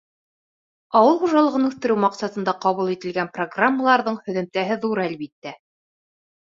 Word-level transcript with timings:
Ауыл 0.99 1.19
хужалығын 1.23 1.67
үҫтереү 1.67 1.99
маҡсатында 2.07 2.55
ҡабул 2.65 2.91
ителгән 2.95 3.31
программаларҙың 3.37 4.21
һөҙөмтәһе 4.27 4.81
ҙур, 4.89 5.07
әлбиттә. 5.09 5.57